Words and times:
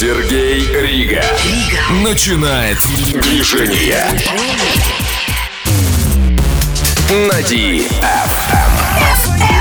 Сергей 0.00 0.60
Рига. 0.60 1.22
Рига. 1.44 1.92
Начинает 2.02 2.78
движение. 3.20 4.06
На 7.28 7.38
DFM. 7.42 9.59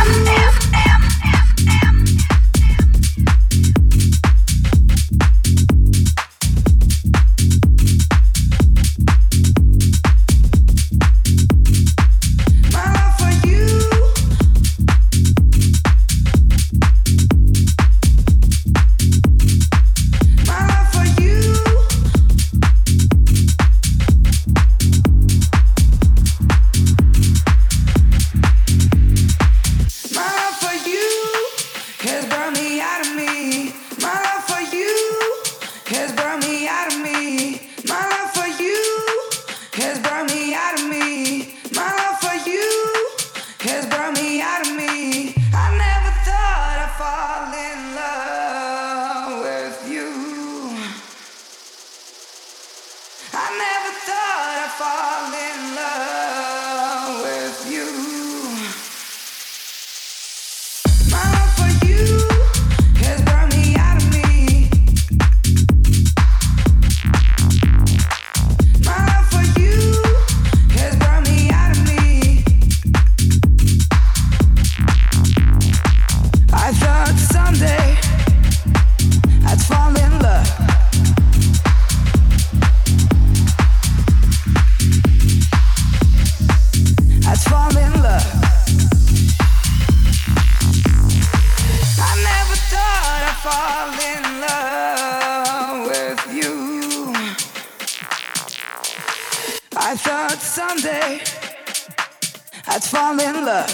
Let's 102.79 102.91
fall 102.91 103.19
in 103.19 103.45
love. 103.45 103.69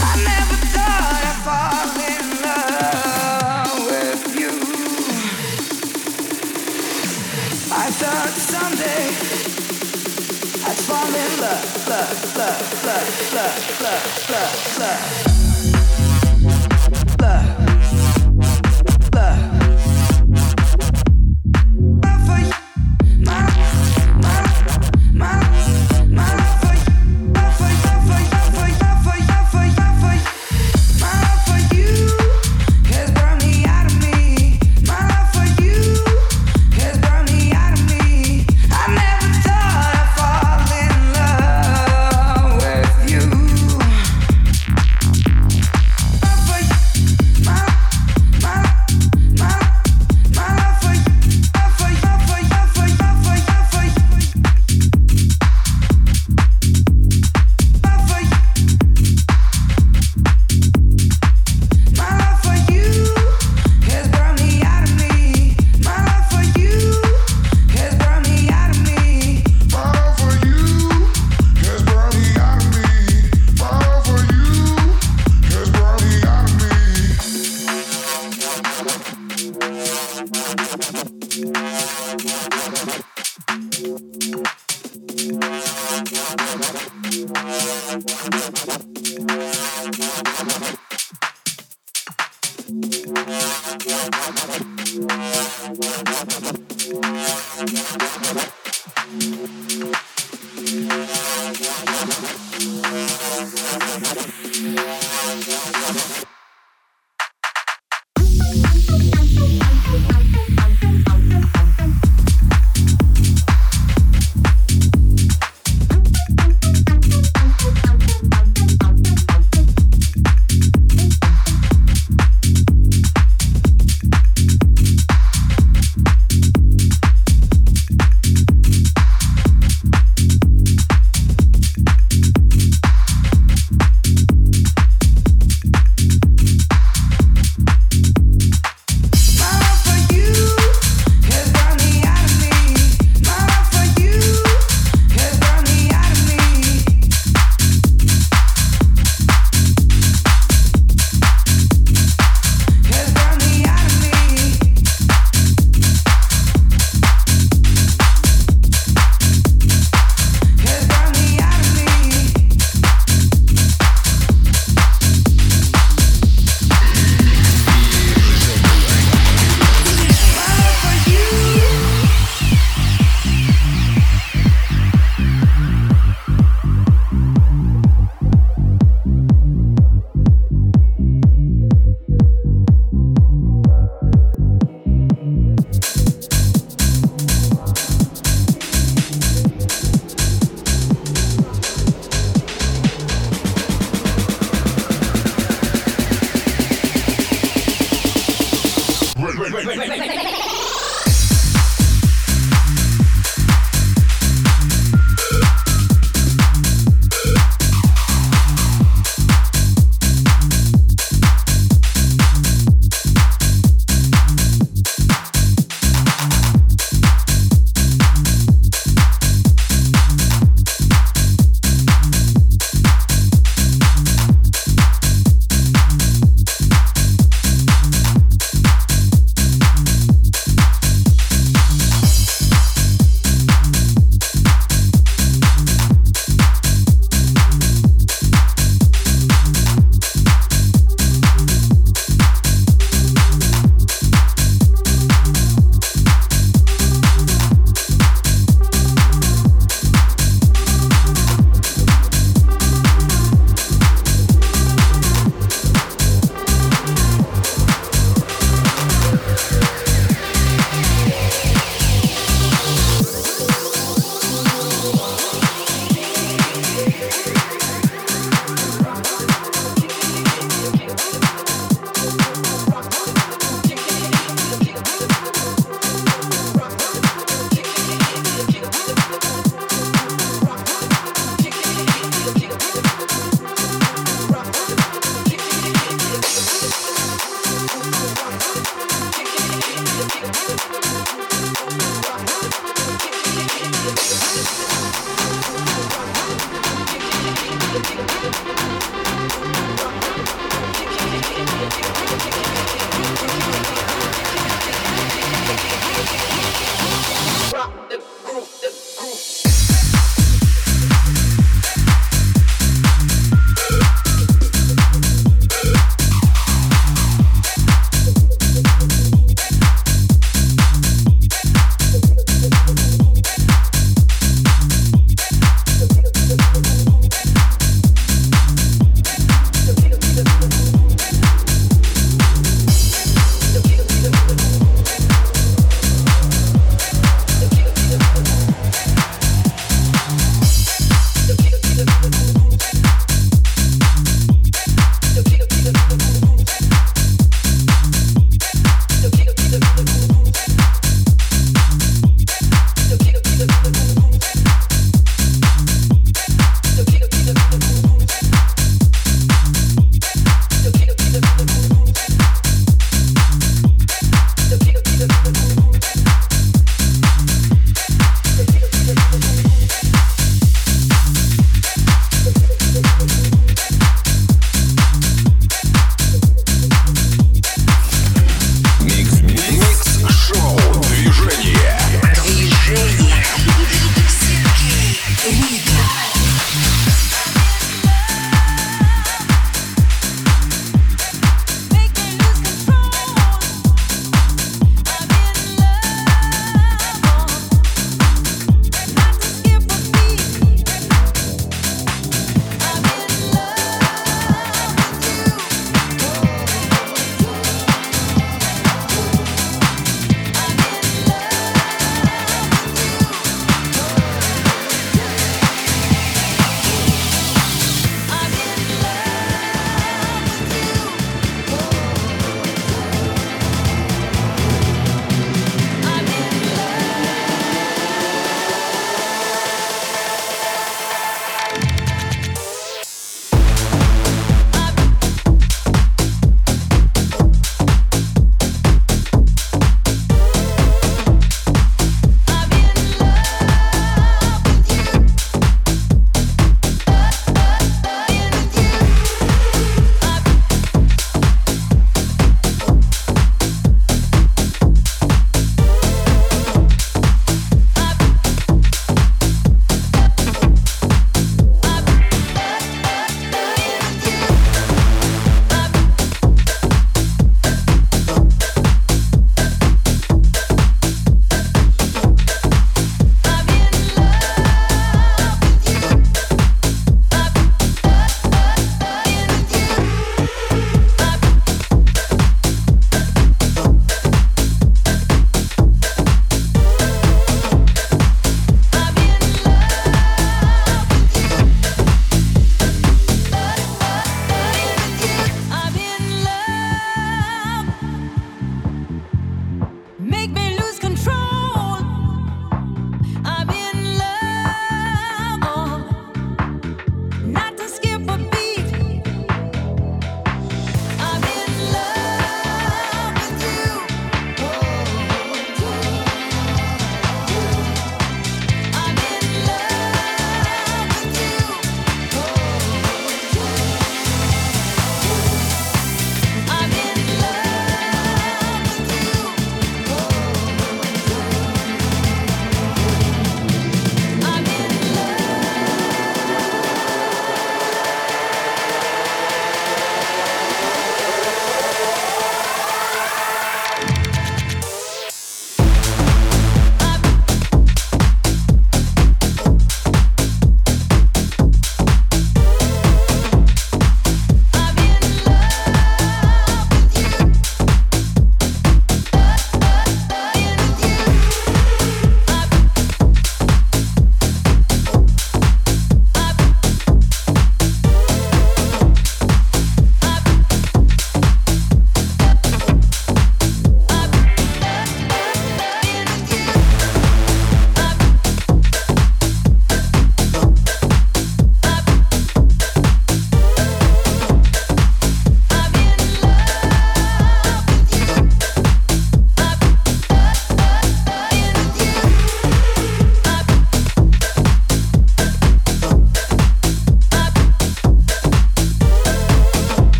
I 0.00 0.14
never 0.22 0.56
thought 0.70 1.02
I'd 1.18 1.38
fall 1.42 1.90
in 2.14 2.26
love 2.46 3.74
with 3.90 4.22
you. 4.38 4.52
I 7.74 7.90
thought 7.90 8.34
someday 8.38 9.06
I'd 10.64 10.78
fall 10.86 11.12
in 11.12 11.40
love, 11.40 11.88
love, 11.88 12.36
love, 12.36 12.84
love, 12.84 13.32
love, 13.34 13.80
love, 13.82 14.30
love, 14.30 14.78
love. 14.78 15.55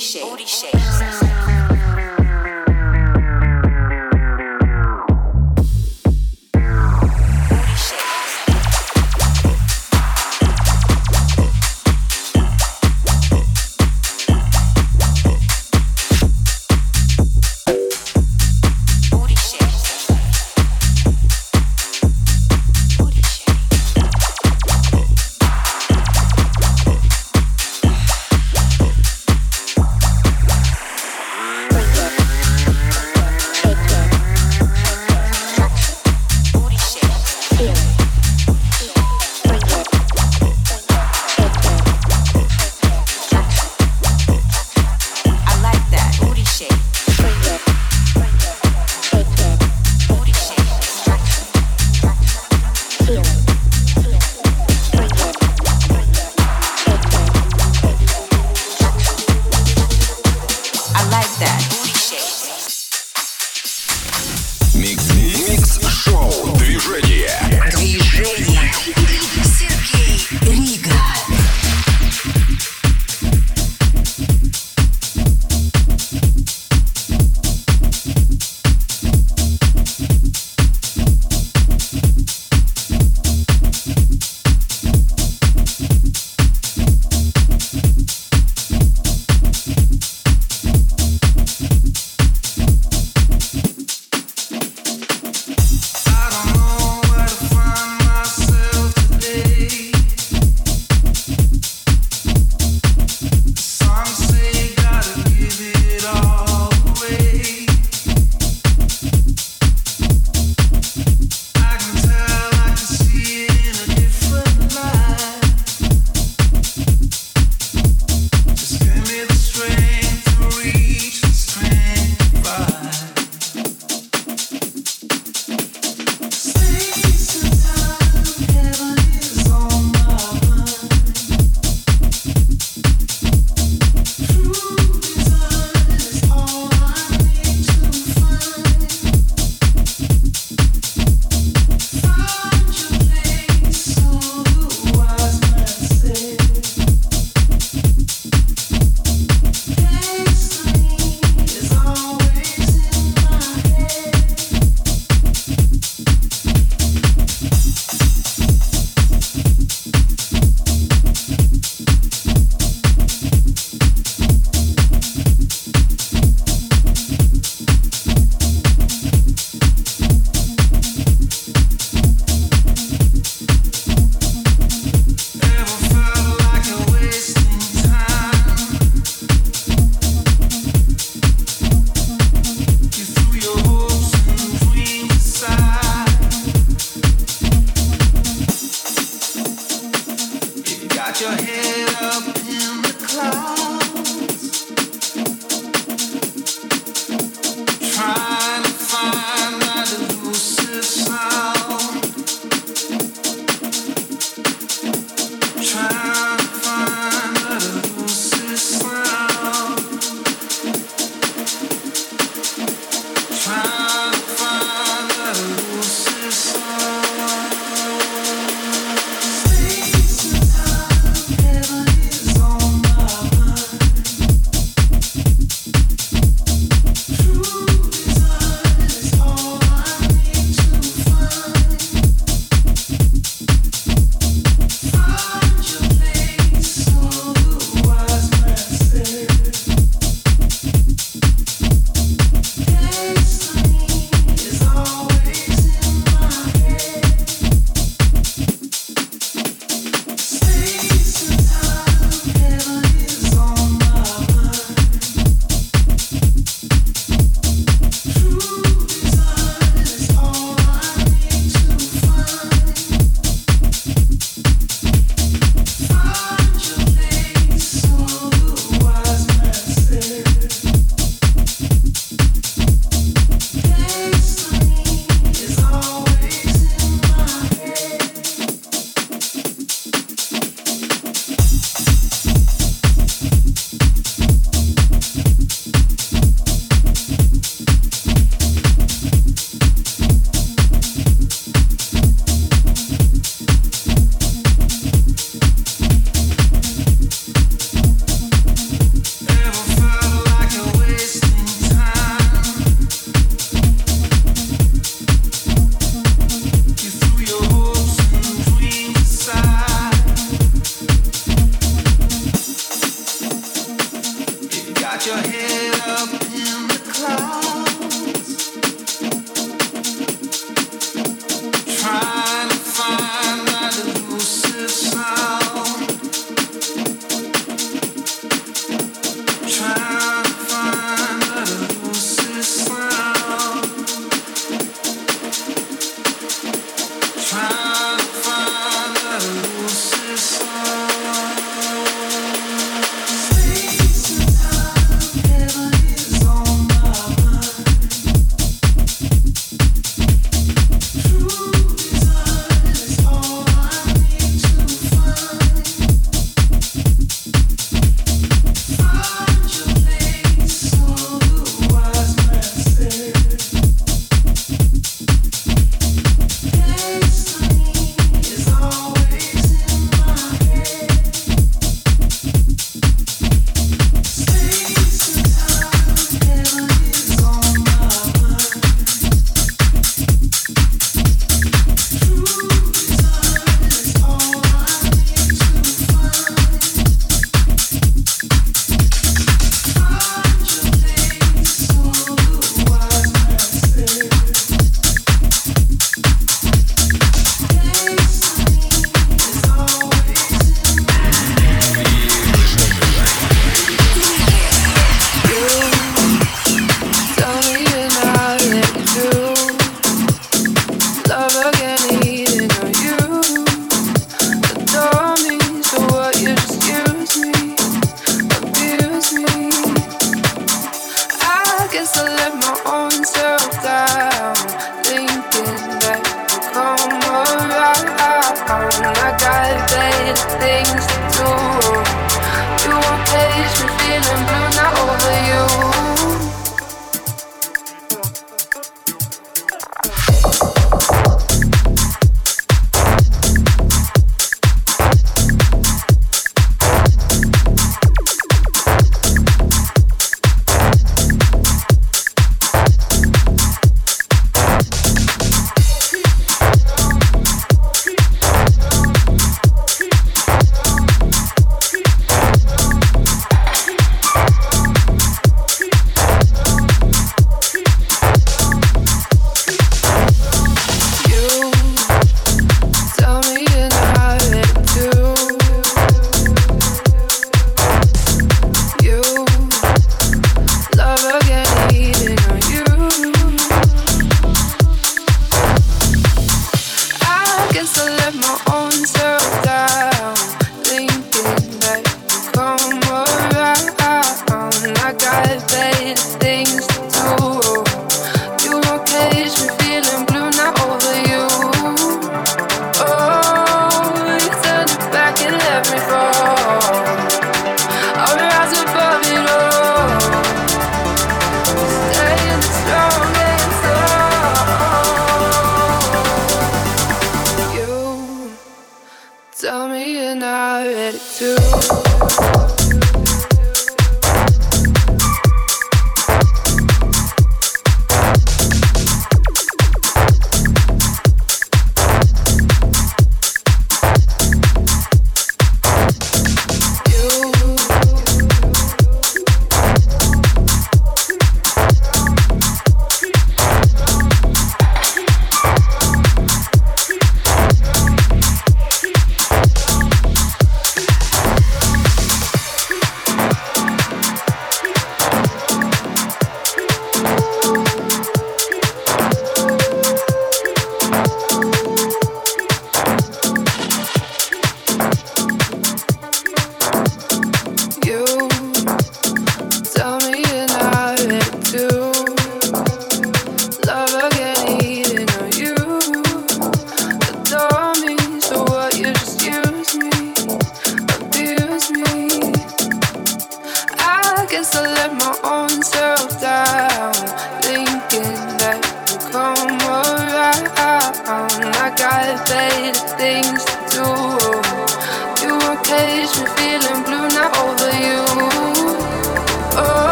She. 0.00 0.29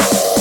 Oh. 0.00 0.33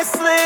honestly. 0.00 0.39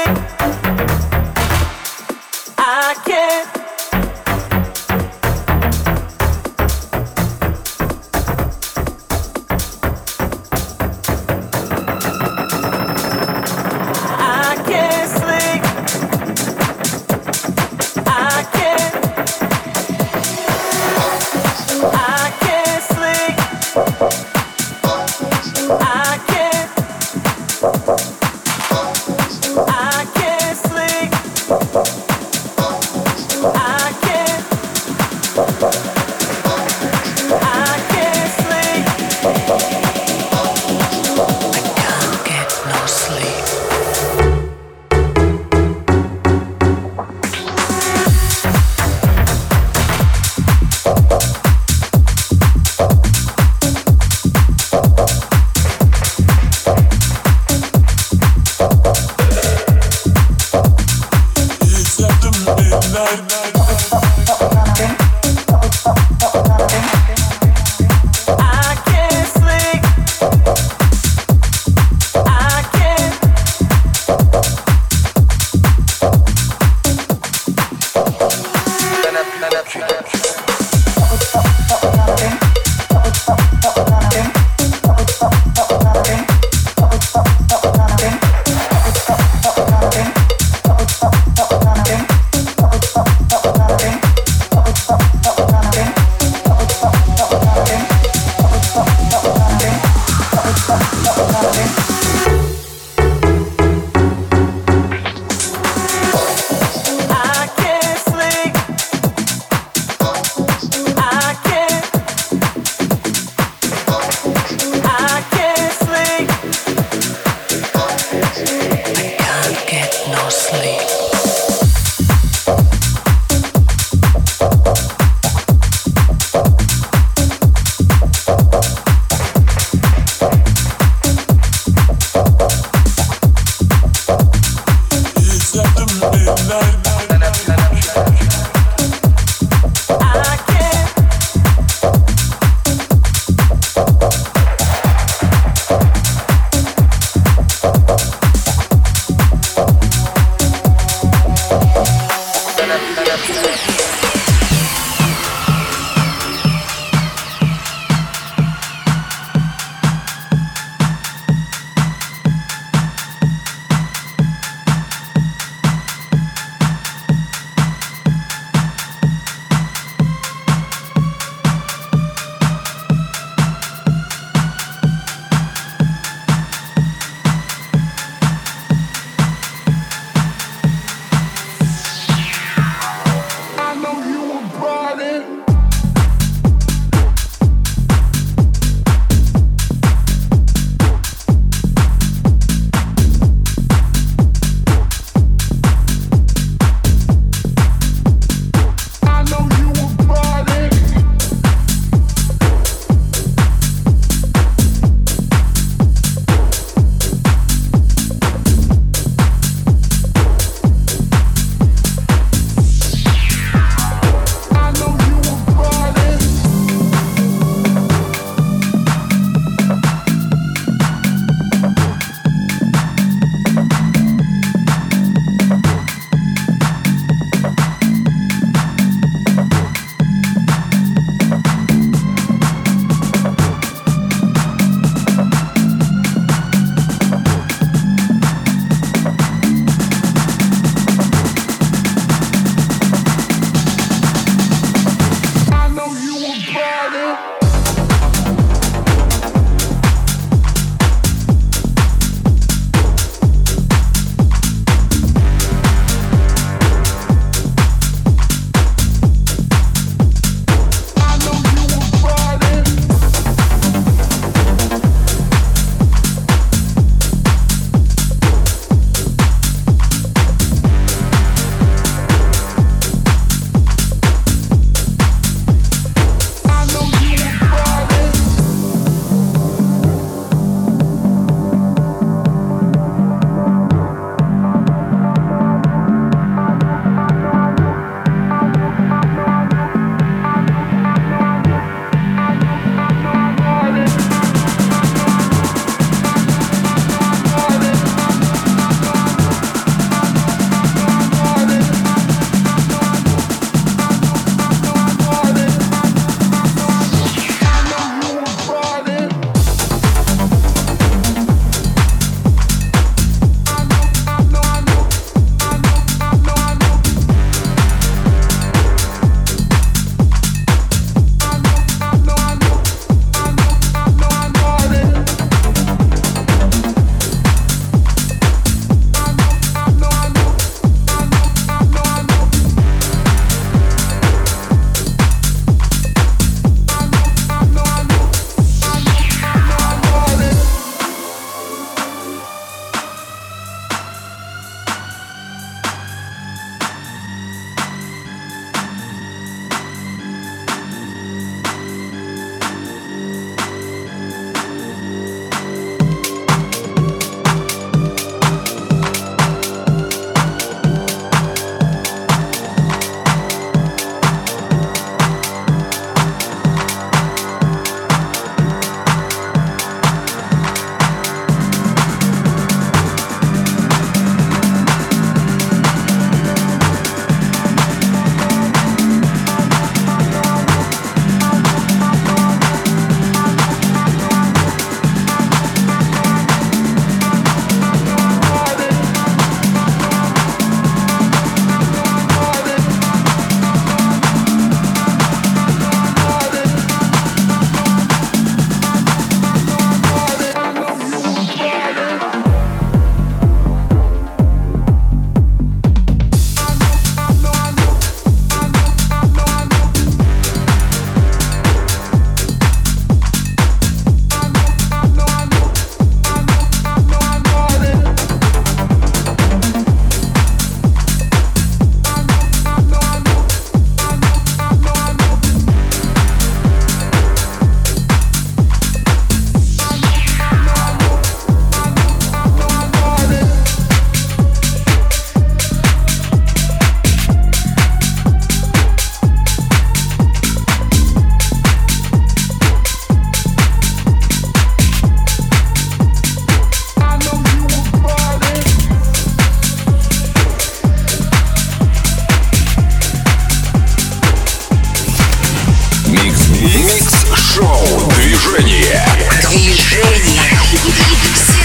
Микс-шоу. 456.65 457.91
Движение. 457.91 458.83
Движение. 459.31 461.43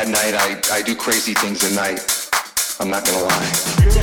at 0.00 0.08
night 0.08 0.34
I, 0.34 0.78
I 0.78 0.82
do 0.82 0.94
crazy 0.94 1.34
things 1.34 1.62
at 1.62 1.72
night. 1.72 2.00
I'm 2.80 2.88
not 2.88 3.04
gonna 3.04 3.24
lie. 3.24 3.99